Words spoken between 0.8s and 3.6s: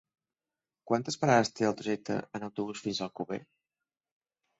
Quantes parades té el trajecte en autobús fins a Alcover?